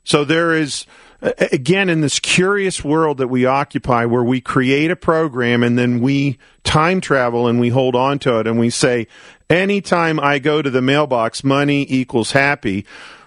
So 0.06 0.24
there 0.24 0.54
is, 0.54 0.86
again, 1.22 1.90
in 1.90 2.02
this 2.02 2.20
curious 2.20 2.84
world 2.84 3.18
that 3.18 3.28
we 3.28 3.46
occupy, 3.46 4.06
where 4.06 4.24
we 4.24 4.42
create 4.42 4.92
a 4.92 4.96
program 4.96 5.64
and 5.64 5.78
then 5.78 6.02
we 6.02 6.38
time 6.64 7.02
travel 7.02 7.48
and 7.48 7.60
we 7.60 7.70
hold 7.70 7.96
on 7.96 8.20
to 8.20 8.40
it 8.40 8.48
and 8.48 8.60
we 8.60 8.70
say, 8.70 9.08
anytime 9.50 10.20
I 10.20 10.40
go 10.40 10.62
to 10.62 10.70
the 10.70 10.82
mailbox, 10.82 11.44
money 11.44 11.86
equals 11.90 12.32
happy. 12.32 12.86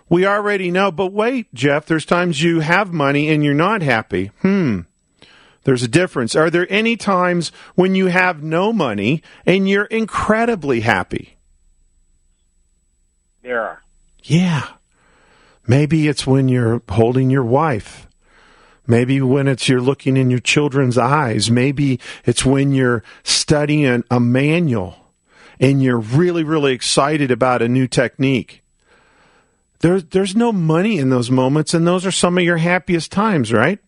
We 0.09 0.27
already 0.27 0.71
know, 0.71 0.91
but 0.91 1.13
wait, 1.13 1.53
Jeff, 1.55 1.87
there's 1.87 2.05
times 2.05 2.43
you 2.43 2.61
have 2.61 2.93
money 2.93 3.29
and 3.29 3.45
you're 3.45 3.55
not 3.55 3.83
happy. 3.83 4.33
Hmm. 4.43 4.81
There's 5.65 5.83
a 5.83 5.89
difference. 5.89 6.35
Are 6.35 6.51
there 6.51 6.67
any 6.71 6.97
times 6.97 7.53
when 7.75 7.95
you 7.95 8.07
have 8.07 8.43
no 8.43 8.73
money 8.73 9.23
and 9.45 9.69
you're 9.69 9.85
incredibly 9.85 10.81
happy? 10.81 11.37
There 13.43 13.61
are. 13.63 13.83
Yeah. 14.23 14.67
Maybe 15.71 16.09
it's 16.09 16.27
when 16.27 16.49
you're 16.49 16.83
holding 16.89 17.31
your 17.31 17.45
wife. 17.45 18.09
Maybe 18.89 19.21
when 19.21 19.47
it's 19.47 19.69
you're 19.69 19.81
looking 19.81 20.17
in 20.17 20.29
your 20.29 20.41
children's 20.41 20.99
eyes. 20.99 21.49
Maybe 21.49 22.01
it's 22.25 22.45
when 22.45 22.73
you're 22.73 23.05
studying 23.23 24.03
a 24.11 24.19
manual 24.19 24.97
and 25.61 25.81
you're 25.81 26.01
really, 26.01 26.43
really 26.43 26.73
excited 26.73 27.31
about 27.31 27.63
a 27.63 27.69
new 27.69 27.87
technique. 27.87 28.65
There, 29.79 30.01
there's 30.01 30.35
no 30.35 30.51
money 30.51 30.99
in 30.99 31.11
those 31.11 31.31
moments, 31.31 31.73
and 31.73 31.87
those 31.87 32.05
are 32.05 32.11
some 32.11 32.37
of 32.37 32.43
your 32.43 32.57
happiest 32.57 33.13
times, 33.13 33.53
right? 33.53 33.79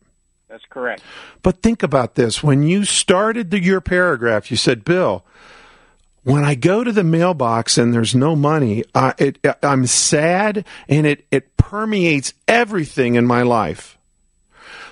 That's 0.49 0.65
correct. 0.71 1.03
But 1.43 1.63
think 1.63 1.83
about 1.83 2.15
this. 2.15 2.45
When 2.45 2.63
you 2.63 2.85
started 2.85 3.51
the, 3.51 3.61
your 3.61 3.81
paragraph, 3.81 4.53
you 4.53 4.57
said, 4.57 4.85
Bill, 4.85 5.25
when 6.25 6.45
I 6.45 6.55
go 6.55 6.85
to 6.85 6.93
the 6.93 7.05
mailbox 7.05 7.77
and 7.79 7.93
there's 7.93 8.15
no 8.15 8.37
money, 8.37 8.85
I, 8.95 9.15
it, 9.19 9.39
I'm 9.63 9.87
sad 9.87 10.65
and 10.89 11.07
it, 11.07 11.27
it 11.31 11.52
permeates 11.73 12.35
everything 12.47 13.15
in 13.15 13.25
my 13.25 13.41
life. 13.41 13.97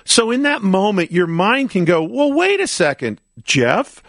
So 0.03 0.31
in 0.31 0.41
that 0.41 0.63
moment, 0.63 1.11
your 1.11 1.27
mind 1.27 1.69
can 1.69 1.85
go, 1.85 2.01
well, 2.01 2.33
wait 2.33 2.59
a 2.59 2.65
second, 2.65 3.21
Jeff. 3.43 4.01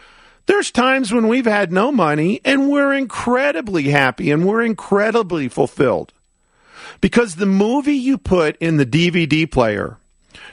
There's 0.47 0.71
times 0.71 1.12
when 1.12 1.29
we've 1.29 1.45
had 1.45 1.71
no 1.71 1.93
money 1.93 2.41
and 2.47 2.71
we're 2.71 2.95
incredibly 2.95 3.91
happy 3.91 4.31
and 4.31 4.47
we're 4.47 4.62
incredibly 4.62 5.49
fulfilled. 5.49 6.14
Because 7.02 7.35
the 7.35 7.45
movie 7.45 7.93
you 7.93 8.17
put 8.17 8.57
in 8.57 8.79
the 8.79 8.87
DVD 8.87 9.50
player, 9.50 9.99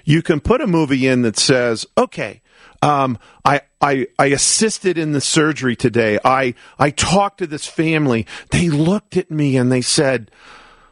you 0.03 0.21
can 0.21 0.41
put 0.41 0.59
a 0.59 0.67
movie 0.67 1.07
in 1.07 1.21
that 1.21 1.39
says, 1.39 1.85
okay, 1.97 2.41
um, 2.81 3.17
I, 3.45 3.61
I, 3.79 4.07
I 4.19 4.25
assisted 4.25 4.97
in 4.97 5.13
the 5.13 5.21
surgery 5.21 5.77
today. 5.77 6.19
I, 6.25 6.53
I 6.77 6.89
talked 6.89 7.37
to 7.37 7.47
this 7.47 7.65
family. 7.65 8.27
They 8.51 8.67
looked 8.67 9.15
at 9.15 9.31
me 9.31 9.55
and 9.55 9.71
they 9.71 9.79
said, 9.79 10.31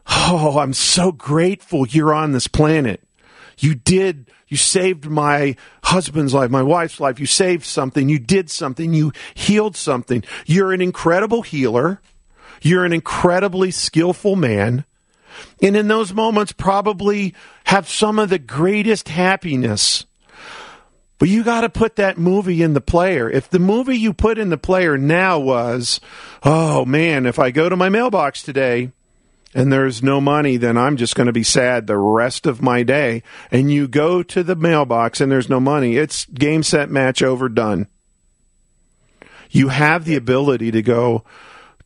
Oh, 0.09 0.59
I'm 0.59 0.73
so 0.73 1.11
grateful 1.11 1.87
you're 1.87 2.13
on 2.13 2.31
this 2.31 2.47
planet. 2.47 3.01
You 3.59 3.75
did, 3.75 4.29
you 4.47 4.57
saved 4.57 5.05
my 5.05 5.55
husband's 5.83 6.33
life, 6.33 6.51
my 6.51 6.63
wife's 6.63 6.99
life. 6.99 7.19
You 7.19 7.25
saved 7.25 7.65
something. 7.65 8.07
You 8.07 8.19
did 8.19 8.49
something. 8.49 8.93
You 8.93 9.11
healed 9.33 9.75
something. 9.75 10.23
You're 10.45 10.73
an 10.73 10.81
incredible 10.81 11.41
healer. 11.41 12.01
You're 12.61 12.85
an 12.85 12.93
incredibly 12.93 13.71
skillful 13.71 14.35
man. 14.35 14.85
And 15.61 15.75
in 15.75 15.87
those 15.87 16.13
moments, 16.13 16.51
probably 16.51 17.33
have 17.65 17.89
some 17.89 18.19
of 18.19 18.29
the 18.29 18.39
greatest 18.39 19.09
happiness. 19.09 20.05
But 21.19 21.29
you 21.29 21.43
got 21.43 21.61
to 21.61 21.69
put 21.69 21.95
that 21.95 22.17
movie 22.17 22.61
in 22.61 22.73
the 22.73 22.81
player. 22.81 23.29
If 23.29 23.49
the 23.49 23.59
movie 23.59 23.97
you 23.97 24.13
put 24.13 24.37
in 24.37 24.49
the 24.49 24.57
player 24.57 24.97
now 24.97 25.39
was, 25.39 25.99
oh 26.43 26.85
man, 26.85 27.25
if 27.25 27.39
I 27.39 27.49
go 27.49 27.69
to 27.69 27.75
my 27.75 27.89
mailbox 27.89 28.43
today 28.43 28.91
and 29.53 29.71
there's 29.71 30.03
no 30.03 30.19
money, 30.19 30.57
then 30.57 30.77
I'm 30.77 30.97
just 30.97 31.15
going 31.15 31.27
to 31.27 31.33
be 31.33 31.43
sad 31.43 31.87
the 31.87 31.97
rest 31.97 32.45
of 32.45 32.61
my 32.61 32.83
day. 32.83 33.23
And 33.51 33.71
you 33.71 33.87
go 33.87 34.21
to 34.23 34.43
the 34.43 34.55
mailbox 34.55 35.21
and 35.21 35.31
there's 35.31 35.49
no 35.49 35.59
money, 35.59 35.97
it's 35.97 36.25
game, 36.25 36.63
set, 36.63 36.89
match, 36.89 37.21
over, 37.21 37.49
done. 37.49 37.87
You 39.49 39.69
have 39.69 40.05
the 40.05 40.15
ability 40.15 40.71
to 40.71 40.81
go, 40.81 41.23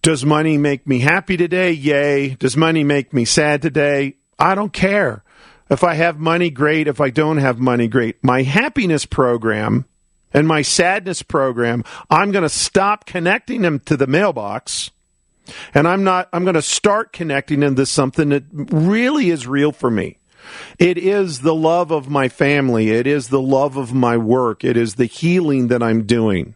does 0.02 0.26
money 0.26 0.58
make 0.58 0.88
me 0.88 1.00
happy 1.00 1.38
today? 1.38 1.72
Yay. 1.72 2.30
Does 2.30 2.58
money 2.58 2.84
make 2.84 3.14
me 3.14 3.24
sad 3.24 3.62
today? 3.62 4.16
I 4.40 4.56
don't 4.56 4.74
care. 4.74 5.24
If 5.70 5.84
I 5.84 5.94
have 5.94 6.20
money, 6.20 6.50
great. 6.50 6.88
If 6.88 7.00
I 7.00 7.12
don't 7.12 7.38
have 7.38 7.60
money, 7.60 7.88
great. 7.88 8.24
My 8.24 8.42
happiness 8.42 9.06
program 9.06 9.86
and 10.34 10.48
my 10.48 10.64
sadness 10.64 11.22
program, 11.22 11.84
I'm 12.10 12.32
going 12.32 12.44
to 12.44 12.50
stop 12.50 13.06
connecting 13.06 13.62
them 13.62 13.80
to 13.82 13.96
the 13.96 14.08
mailbox. 14.08 14.90
And 15.74 15.88
I'm 15.88 16.04
not, 16.04 16.30
I'm 16.34 16.44
going 16.44 16.56
to 16.56 16.62
start 16.62 17.14
connecting 17.14 17.64
into 17.64 17.86
something 17.86 18.30
that 18.30 18.44
really 18.52 19.30
is 19.30 19.48
real 19.48 19.72
for 19.72 19.92
me. 19.92 20.18
It 20.80 20.98
is 20.98 21.42
the 21.42 21.56
love 21.56 21.92
of 21.92 22.10
my 22.10 22.30
family. 22.30 22.90
It 22.90 23.08
is 23.08 23.30
the 23.30 23.42
love 23.42 23.78
of 23.78 23.94
my 23.94 24.18
work. 24.18 24.64
It 24.64 24.78
is 24.78 24.96
the 24.96 25.06
healing 25.06 25.68
that 25.68 25.84
I'm 25.84 26.04
doing. 26.04 26.56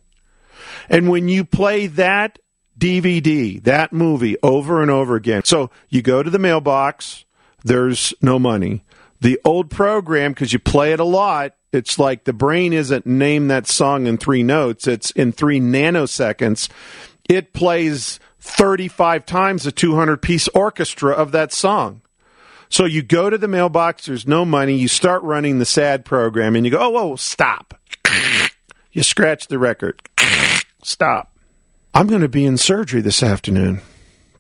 And 0.89 1.09
when 1.09 1.27
you 1.27 1.45
play 1.45 1.87
that 1.87 2.39
DVD, 2.77 3.63
that 3.63 3.93
movie 3.93 4.37
over 4.43 4.81
and 4.81 4.91
over 4.91 5.15
again. 5.15 5.43
So 5.45 5.69
you 5.89 6.01
go 6.01 6.21
to 6.21 6.29
the 6.29 6.39
mailbox, 6.39 7.25
there's 7.63 8.13
no 8.21 8.37
money. 8.37 8.83
The 9.21 9.39
old 9.45 9.69
program, 9.69 10.33
because 10.33 10.53
you 10.53 10.59
play 10.59 10.91
it 10.91 10.99
a 10.99 11.05
lot, 11.05 11.55
it's 11.71 11.97
like 11.97 12.25
the 12.25 12.33
brain 12.33 12.73
isn't 12.73 13.05
name 13.05 13.47
that 13.47 13.67
song 13.67 14.07
in 14.07 14.17
three 14.17 14.43
notes, 14.43 14.87
it's 14.87 15.11
in 15.11 15.31
three 15.31 15.59
nanoseconds. 15.59 16.69
It 17.27 17.53
plays 17.53 18.19
35 18.45 19.25
times 19.25 19.65
a 19.65 19.71
200 19.71 20.21
piece 20.21 20.47
orchestra 20.49 21.11
of 21.11 21.31
that 21.31 21.51
song. 21.51 22.01
So 22.69 22.85
you 22.85 23.01
go 23.03 23.29
to 23.29 23.37
the 23.37 23.47
mailbox, 23.47 24.05
there's 24.05 24.27
no 24.27 24.45
money, 24.45 24.75
you 24.75 24.87
start 24.87 25.23
running 25.23 25.59
the 25.59 25.65
sad 25.65 26.05
program, 26.05 26.55
and 26.55 26.65
you 26.65 26.71
go, 26.71 26.79
oh, 26.79 26.89
whoa, 26.89 27.15
stop. 27.15 27.73
You 28.91 29.03
scratch 29.03 29.47
the 29.47 29.59
record. 29.59 30.01
Stop. 30.83 31.37
I'm 31.93 32.07
going 32.07 32.21
to 32.21 32.29
be 32.29 32.45
in 32.45 32.57
surgery 32.57 33.01
this 33.01 33.21
afternoon. 33.21 33.81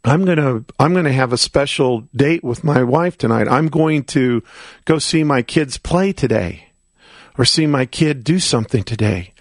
I'm 0.03 0.23
going 0.23 0.37
to 0.37 0.63
I'm 0.79 0.93
going 0.93 1.05
to 1.05 1.11
have 1.11 1.33
a 1.33 1.37
special 1.37 2.01
date 2.15 2.43
with 2.43 2.63
my 2.63 2.83
wife 2.83 3.17
tonight. 3.17 3.47
I'm 3.47 3.69
going 3.69 4.03
to 4.05 4.43
go 4.85 4.99
see 4.99 5.23
my 5.23 5.41
kids 5.41 5.77
play 5.77 6.13
today 6.13 6.67
or 7.37 7.45
see 7.45 7.65
my 7.65 7.85
kid 7.85 8.23
do 8.23 8.39
something 8.39 8.83
today. 8.83 9.33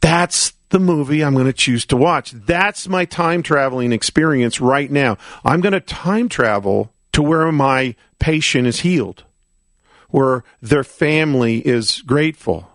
That's 0.00 0.52
the 0.70 0.80
movie 0.80 1.22
I'm 1.22 1.34
going 1.34 1.46
to 1.46 1.52
choose 1.52 1.86
to 1.86 1.96
watch. 1.96 2.32
That's 2.32 2.88
my 2.88 3.04
time 3.04 3.42
traveling 3.42 3.92
experience 3.92 4.60
right 4.60 4.90
now. 4.90 5.16
I'm 5.44 5.60
going 5.60 5.72
to 5.72 5.80
time 5.80 6.28
travel 6.28 6.92
to 7.12 7.22
where 7.22 7.50
my 7.52 7.94
patient 8.18 8.66
is 8.66 8.80
healed, 8.80 9.24
where 10.10 10.44
their 10.60 10.84
family 10.84 11.58
is 11.66 12.02
grateful. 12.02 12.70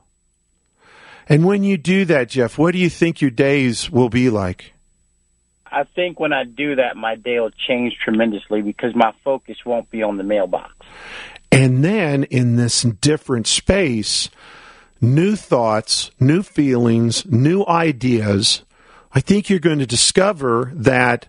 And 1.28 1.46
when 1.46 1.64
you 1.64 1.78
do 1.78 2.06
that, 2.06 2.30
Jeff, 2.30 2.58
what 2.58 2.72
do 2.72 2.78
you 2.80 2.90
think 2.90 3.22
your 3.22 3.32
days 3.32 3.90
will 3.90 4.10
be 4.10 4.30
like? 4.30 4.74
I 5.72 5.84
think 5.84 6.20
when 6.20 6.34
I 6.34 6.44
do 6.44 6.76
that, 6.76 6.98
my 6.98 7.16
day 7.16 7.40
will 7.40 7.52
change 7.52 7.96
tremendously 8.04 8.62
because 8.62 8.94
my 8.94 9.14
focus 9.24 9.58
won't 9.66 9.90
be 9.90 10.04
on 10.04 10.18
the 10.18 10.24
mailbox. 10.24 10.74
And 11.52 11.84
then 11.84 12.26
in 12.26 12.58
this 12.58 12.82
different 12.82 13.48
space, 13.48 14.30
new 15.02 15.36
thoughts, 15.36 16.12
new 16.20 16.44
feelings, 16.44 17.26
new 17.26 17.66
ideas. 17.66 18.64
I 19.14 19.20
think 19.20 19.50
you're 19.50 19.60
going 19.60 19.80
to 19.80 19.86
discover 19.86 20.72
that 20.76 21.28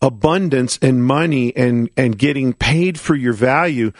abundance 0.00 0.78
and 0.82 1.02
money 1.02 1.56
and, 1.56 1.88
and 1.96 2.18
getting 2.18 2.52
paid 2.52 3.00
for 3.00 3.14
your 3.14 3.32
value 3.32 3.92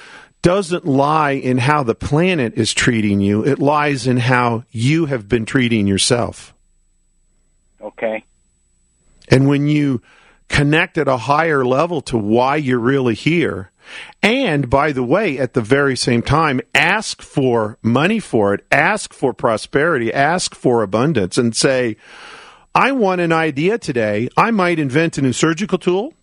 doesn't 0.43 0.85
lie 0.85 1.31
in 1.31 1.57
how 1.57 1.83
the 1.83 1.95
planet 1.95 2.53
is 2.55 2.75
treating 2.75 3.21
you. 3.21 3.43
It 3.47 3.59
lies 3.59 4.07
in 4.07 4.19
how 4.19 4.65
you 4.71 5.07
have 5.07 5.27
been 5.27 5.47
treating 5.47 5.87
yourself. 5.87 6.53
Okay. 7.81 8.27
And 9.29 9.49
when 9.49 9.67
you 9.67 10.03
connect 10.49 10.99
at 10.99 11.09
a 11.09 11.17
higher 11.17 11.65
level 11.65 12.03
to 12.03 12.19
why 12.19 12.57
you're 12.57 12.79
really 12.79 13.15
here, 13.15 13.71
and 14.23 14.71
by 14.71 14.93
the 14.93 15.03
way, 15.03 15.39
at 15.39 15.55
the 15.55 15.61
very 15.61 15.97
same 15.97 16.23
time, 16.23 16.61
ask 16.75 17.23
for 17.23 17.79
money 17.83 18.21
for 18.21 18.55
it, 18.55 18.65
ask 18.71 19.13
for 19.13 19.33
prosperity, 19.33 20.13
ask 20.13 20.55
for 20.55 20.83
abundance, 20.83 21.39
and 21.39 21.55
say, 21.55 21.97
I 22.75 22.93
want 22.93 23.21
an 23.21 23.33
idea 23.33 23.79
today. 23.79 24.29
I 24.37 24.51
might 24.51 24.79
invent 24.79 25.19
a 25.19 25.23
new 25.23 25.33
surgical 25.33 25.79
tool. 25.79 26.15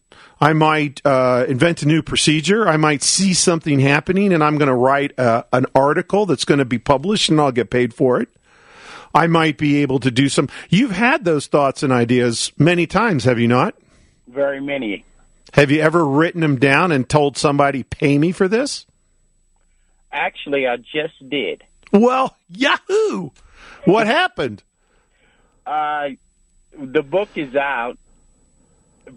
I 0.41 0.53
might 0.53 1.00
uh, 1.06 1.46
invent 1.48 1.84
a 1.84 1.88
new 1.88 2.01
procedure. 2.01 2.68
I 2.68 2.75
might 2.75 3.03
see 3.03 3.34
something 3.34 3.80
happening 3.80 4.34
and 4.34 4.44
I'm 4.44 4.58
going 4.58 4.68
to 4.68 4.75
write 4.75 5.18
uh, 5.20 5.44
an 5.53 5.68
article 5.75 6.25
that's 6.25 6.46
going 6.46 6.58
to 6.58 6.65
be 6.65 6.80
published 6.80 7.30
and 7.30 7.39
I'll 7.39 7.51
get 7.51 7.70
paid 7.70 7.94
for 7.94 8.20
it. 8.20 8.27
I 9.13 9.27
might 9.27 9.58
be 9.58 9.82
able 9.82 10.00
to 10.00 10.10
do 10.10 10.30
some. 10.30 10.50
You've 10.70 10.92
had 10.92 11.25
those 11.25 11.48
thoughts 11.48 11.83
and 11.83 11.94
ideas 11.94 12.51
many 12.57 12.88
times, 12.88 13.25
have 13.25 13.40
you 13.40 13.48
not? 13.48 13.75
Very 14.27 14.62
many. 14.62 15.05
Have 15.53 15.72
you 15.72 15.81
ever 15.81 16.05
written 16.05 16.42
them 16.42 16.57
down 16.57 16.92
and 16.92 17.07
told 17.07 17.37
somebody, 17.37 17.83
pay 17.83 18.18
me 18.18 18.31
for 18.31 18.48
this? 18.48 18.85
Actually, 20.11 20.68
I 20.68 20.77
just 20.77 21.29
did. 21.29 21.64
Well, 21.92 22.35
Yahoo! 22.50 23.31
What 23.85 24.07
happened? 24.07 24.64
Uh, 25.66 26.09
the 26.77 27.01
book 27.01 27.29
is 27.35 27.55
out 27.55 27.98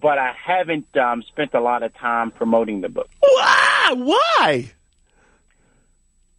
but 0.00 0.18
I 0.18 0.32
haven't 0.32 0.96
um, 0.96 1.22
spent 1.22 1.54
a 1.54 1.60
lot 1.60 1.82
of 1.82 1.94
time 1.94 2.30
promoting 2.30 2.80
the 2.80 2.88
book. 2.88 3.08
Why? 3.20 3.94
Why? 3.96 4.72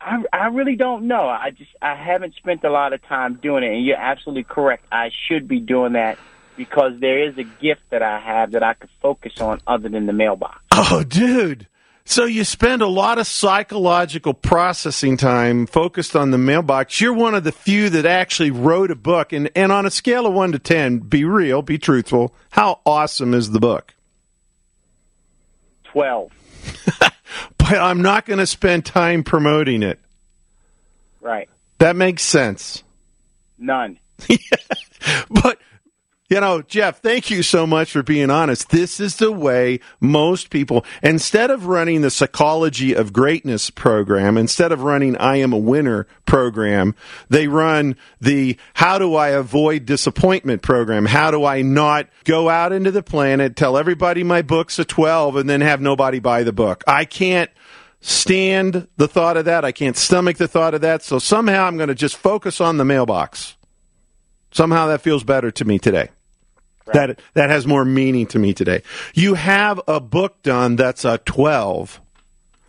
I, 0.01 0.23
I 0.31 0.47
really 0.47 0.75
don't 0.75 1.08
know. 1.08 1.27
I 1.27 1.51
just 1.51 1.71
I 1.81 1.95
haven't 1.95 2.36
spent 2.36 2.63
a 2.63 2.69
lot 2.69 2.93
of 2.93 3.01
time 3.03 3.39
doing 3.41 3.63
it, 3.63 3.73
and 3.73 3.86
you're 3.86 3.97
absolutely 3.97 4.43
correct. 4.43 4.86
I 4.91 5.10
should 5.27 5.47
be 5.47 5.60
doing 5.60 5.93
that 5.93 6.17
because 6.56 7.00
there 7.00 7.28
is 7.28 7.38
a 7.38 7.44
gift 7.44 7.82
that 7.89 8.02
I 8.02 8.20
have 8.20 8.52
that 8.52 8.63
I 8.63 8.74
could 8.74 8.89
focus 9.02 9.34
on 9.39 9.62
other 9.68 9.89
than 9.89 10.06
the 10.06 10.13
mailbox. 10.13 10.60
Oh, 10.72 11.04
dude. 11.04 11.68
So 12.08 12.26
you 12.26 12.44
spend 12.44 12.84
a 12.84 12.88
lot 12.88 13.18
of 13.18 13.26
psychological 13.26 14.36
processing 14.36 15.18
time 15.18 15.65
focused 15.65 16.15
on 16.15 16.30
the 16.30 16.38
mailbox. 16.38 17.02
You're 17.02 17.13
one 17.13 17.34
of 17.34 17.44
the 17.44 17.52
few 17.52 17.89
that 17.89 18.06
actually 18.06 18.52
wrote 18.52 18.91
a 18.91 18.96
book. 18.96 19.34
And, 19.34 19.50
and 19.56 19.72
on 19.72 19.88
a 19.88 19.91
scale 19.91 20.28
of 20.28 20.34
1 20.34 20.52
to 20.52 20.60
10, 20.60 21.00
be 21.00 21.26
real, 21.26 21.63
be 21.63 21.80
truthful. 21.80 22.34
How 22.52 22.80
awesome 22.86 23.34
is 23.34 23.52
the 23.52 23.60
book? 23.60 23.96
12. 25.86 26.32
but 27.58 27.74
I'm 27.74 28.04
not 28.04 28.28
going 28.28 28.39
to 28.39 28.46
spend 28.46 28.86
time 28.86 29.24
promoting 29.24 29.82
it. 29.82 30.00
Right. 31.22 31.50
That 31.80 31.96
makes 31.96 32.22
sense. 32.22 32.84
None. 33.58 33.98
but 35.30 35.60
you 36.27 36.39
know, 36.39 36.63
Jeff, 36.63 37.01
thank 37.01 37.29
you 37.29 37.43
so 37.43 37.67
much 37.67 37.91
for 37.91 38.01
being 38.01 38.31
honest. 38.31 38.69
This 38.69 38.99
is 38.99 39.17
the 39.17 39.31
way 39.31 39.79
most 39.99 40.49
people, 40.49 40.83
instead 41.03 41.51
of 41.51 41.67
running 41.67 42.01
the 42.01 42.09
psychology 42.09 42.95
of 42.95 43.13
greatness 43.13 43.69
program, 43.69 44.35
instead 44.35 44.71
of 44.71 44.81
running 44.81 45.15
I 45.17 45.35
am 45.38 45.53
a 45.53 45.57
winner 45.57 46.07
program, 46.25 46.95
they 47.29 47.47
run 47.47 47.95
the 48.19 48.57
how 48.73 48.97
do 48.97 49.13
I 49.13 49.29
avoid 49.29 49.85
disappointment 49.85 50.63
program? 50.63 51.05
How 51.05 51.29
do 51.29 51.45
I 51.45 51.61
not 51.61 52.07
go 52.23 52.49
out 52.49 52.73
into 52.73 52.89
the 52.89 53.03
planet, 53.03 53.55
tell 53.55 53.77
everybody 53.77 54.23
my 54.23 54.41
book's 54.41 54.79
a 54.79 54.85
12 54.85 55.35
and 55.35 55.47
then 55.47 55.61
have 55.61 55.79
nobody 55.79 56.17
buy 56.17 56.41
the 56.41 56.53
book? 56.53 56.83
I 56.88 57.05
can't 57.05 57.51
stand 58.01 58.88
the 58.97 59.07
thought 59.07 59.38
of 59.38 59.45
that. 59.45 59.63
I 59.63 59.71
can't 59.71 59.95
stomach 59.95 60.38
the 60.38 60.47
thought 60.47 60.73
of 60.73 60.81
that. 60.81 61.03
So 61.03 61.19
somehow 61.19 61.65
I'm 61.65 61.77
going 61.77 61.89
to 61.89 61.95
just 61.95 62.17
focus 62.17 62.59
on 62.59 62.77
the 62.77 62.85
mailbox. 62.85 63.57
Somehow 64.51 64.88
that 64.88 65.01
feels 65.01 65.23
better 65.23 65.51
to 65.51 65.65
me 65.65 65.77
today. 65.77 66.09
That 66.93 67.19
that 67.34 67.50
has 67.50 67.65
more 67.65 67.86
meaning 67.86 68.28
to 68.28 68.39
me 68.39 68.54
today. 68.54 68.84
You 69.13 69.34
have 69.34 69.82
a 69.88 70.00
book 70.00 70.43
done 70.43 70.76
that's 70.76 71.06
a 71.06 71.17
12 71.19 72.02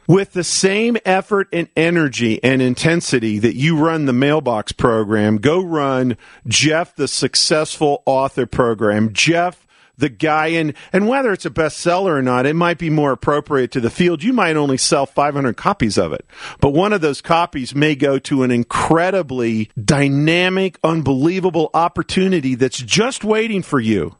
with 0.06 0.32
the 0.32 0.44
same 0.44 0.96
effort 1.04 1.48
and 1.52 1.68
energy 1.76 2.42
and 2.42 2.62
intensity 2.62 3.38
that 3.40 3.56
you 3.56 3.76
run 3.76 4.06
the 4.06 4.12
mailbox 4.12 4.72
program. 4.72 5.38
Go 5.38 5.62
run 5.62 6.16
Jeff 6.46 6.94
the 6.94 7.08
successful 7.08 8.02
author 8.06 8.46
program. 8.46 9.12
Jeff 9.12 9.65
the 9.98 10.08
guy 10.08 10.48
in, 10.48 10.74
and 10.92 11.08
whether 11.08 11.32
it's 11.32 11.46
a 11.46 11.50
bestseller 11.50 12.18
or 12.18 12.22
not, 12.22 12.46
it 12.46 12.54
might 12.54 12.78
be 12.78 12.90
more 12.90 13.12
appropriate 13.12 13.70
to 13.72 13.80
the 13.80 13.90
field. 13.90 14.22
You 14.22 14.32
might 14.32 14.56
only 14.56 14.76
sell 14.76 15.06
500 15.06 15.56
copies 15.56 15.98
of 15.98 16.12
it, 16.12 16.26
but 16.60 16.70
one 16.70 16.92
of 16.92 17.00
those 17.00 17.20
copies 17.20 17.74
may 17.74 17.94
go 17.94 18.18
to 18.20 18.42
an 18.42 18.50
incredibly 18.50 19.70
dynamic, 19.82 20.78
unbelievable 20.84 21.70
opportunity 21.74 22.54
that's 22.54 22.78
just 22.78 23.24
waiting 23.24 23.62
for 23.62 23.80
you 23.80 24.16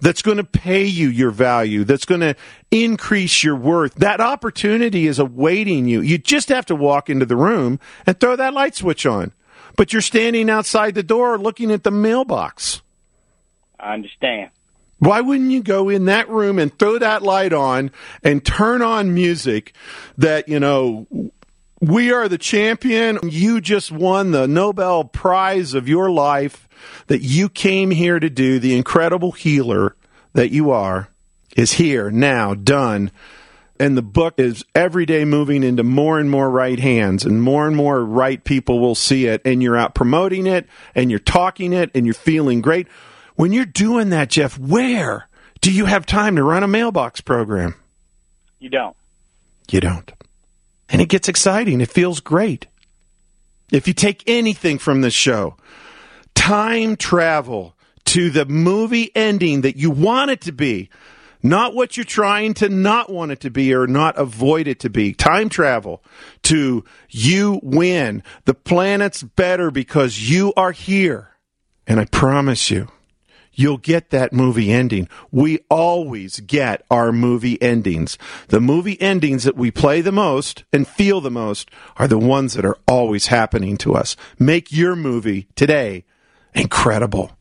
that's 0.00 0.22
going 0.22 0.36
to 0.36 0.44
pay 0.44 0.84
you 0.84 1.08
your 1.08 1.30
value, 1.30 1.84
that's 1.84 2.04
going 2.04 2.20
to 2.20 2.36
increase 2.70 3.42
your 3.42 3.56
worth. 3.56 3.94
That 3.96 4.20
opportunity 4.20 5.06
is 5.06 5.18
awaiting 5.18 5.86
you. 5.86 6.00
You 6.00 6.18
just 6.18 6.48
have 6.48 6.66
to 6.66 6.76
walk 6.76 7.08
into 7.08 7.26
the 7.26 7.36
room 7.36 7.80
and 8.06 8.18
throw 8.18 8.36
that 8.36 8.54
light 8.54 8.74
switch 8.74 9.06
on. 9.06 9.32
But 9.76 9.92
you're 9.92 10.02
standing 10.02 10.48
outside 10.48 10.94
the 10.94 11.02
door 11.02 11.38
looking 11.38 11.70
at 11.70 11.84
the 11.84 11.90
mailbox. 11.90 12.82
I 13.78 13.94
understand. 13.94 14.50
Why 14.98 15.20
wouldn't 15.20 15.50
you 15.50 15.62
go 15.62 15.88
in 15.88 16.06
that 16.06 16.28
room 16.28 16.58
and 16.58 16.76
throw 16.78 16.98
that 16.98 17.22
light 17.22 17.52
on 17.52 17.90
and 18.22 18.44
turn 18.44 18.80
on 18.80 19.12
music 19.12 19.74
that, 20.16 20.48
you 20.48 20.58
know, 20.58 21.06
we 21.80 22.12
are 22.12 22.28
the 22.28 22.38
champion. 22.38 23.18
You 23.22 23.60
just 23.60 23.92
won 23.92 24.30
the 24.30 24.48
Nobel 24.48 25.04
Prize 25.04 25.74
of 25.74 25.88
your 25.88 26.10
life 26.10 26.66
that 27.08 27.20
you 27.20 27.48
came 27.50 27.90
here 27.90 28.18
to 28.18 28.30
do. 28.30 28.58
The 28.58 28.74
incredible 28.74 29.32
healer 29.32 29.94
that 30.32 30.50
you 30.50 30.70
are 30.70 31.10
is 31.56 31.72
here 31.72 32.10
now, 32.10 32.54
done. 32.54 33.10
And 33.78 33.94
the 33.96 34.02
book 34.02 34.38
is 34.38 34.64
every 34.74 35.04
day 35.04 35.26
moving 35.26 35.62
into 35.62 35.82
more 35.82 36.18
and 36.18 36.30
more 36.30 36.48
right 36.48 36.78
hands, 36.78 37.26
and 37.26 37.42
more 37.42 37.66
and 37.66 37.76
more 37.76 38.02
right 38.02 38.42
people 38.42 38.80
will 38.80 38.94
see 38.94 39.26
it. 39.26 39.42
And 39.44 39.62
you're 39.62 39.76
out 39.76 39.94
promoting 39.94 40.46
it, 40.46 40.66
and 40.94 41.10
you're 41.10 41.18
talking 41.18 41.74
it, 41.74 41.90
and 41.94 42.06
you're 42.06 42.14
feeling 42.14 42.62
great. 42.62 42.88
When 43.36 43.52
you're 43.52 43.64
doing 43.64 44.10
that, 44.10 44.30
Jeff, 44.30 44.58
where 44.58 45.28
do 45.60 45.70
you 45.70 45.86
have 45.86 46.06
time 46.06 46.36
to 46.36 46.42
run 46.42 46.62
a 46.62 46.68
mailbox 46.68 47.20
program? 47.20 47.74
You 48.58 48.70
don't. 48.70 48.96
You 49.70 49.80
don't. 49.80 50.10
And 50.88 51.02
it 51.02 51.08
gets 51.08 51.28
exciting. 51.28 51.80
It 51.80 51.90
feels 51.90 52.20
great. 52.20 52.66
If 53.70 53.88
you 53.88 53.94
take 53.94 54.22
anything 54.26 54.78
from 54.78 55.00
this 55.00 55.14
show, 55.14 55.56
time 56.34 56.96
travel 56.96 57.74
to 58.06 58.30
the 58.30 58.46
movie 58.46 59.10
ending 59.14 59.62
that 59.62 59.76
you 59.76 59.90
want 59.90 60.30
it 60.30 60.40
to 60.42 60.52
be. 60.52 60.88
Not 61.42 61.74
what 61.74 61.96
you're 61.96 62.04
trying 62.04 62.54
to 62.54 62.68
not 62.68 63.10
want 63.10 63.32
it 63.32 63.40
to 63.40 63.50
be 63.50 63.74
or 63.74 63.86
not 63.86 64.16
avoid 64.16 64.66
it 64.66 64.80
to 64.80 64.90
be. 64.90 65.12
Time 65.12 65.48
travel 65.48 66.02
to 66.44 66.84
you 67.10 67.60
win. 67.62 68.22
The 68.46 68.54
planet's 68.54 69.22
better 69.22 69.70
because 69.70 70.30
you 70.30 70.52
are 70.56 70.72
here. 70.72 71.30
And 71.86 72.00
I 72.00 72.04
promise 72.06 72.70
you, 72.70 72.88
you'll 73.56 73.78
get 73.78 74.10
that 74.10 74.32
movie 74.32 74.70
ending. 74.70 75.08
We 75.32 75.60
always 75.68 76.38
get 76.40 76.84
our 76.90 77.10
movie 77.10 77.60
endings. 77.60 78.16
The 78.48 78.60
movie 78.60 79.00
endings 79.00 79.42
that 79.42 79.56
we 79.56 79.72
play 79.72 80.00
the 80.00 80.12
most 80.12 80.62
and 80.72 80.86
feel 80.86 81.20
the 81.20 81.30
most 81.30 81.68
are 81.96 82.06
the 82.06 82.18
ones 82.18 82.54
that 82.54 82.64
are 82.64 82.78
always 82.86 83.26
happening 83.26 83.76
to 83.78 83.94
us. 83.94 84.14
Make 84.38 84.70
your 84.70 84.94
movie 84.94 85.48
today 85.56 86.04
incredible. 86.54 87.32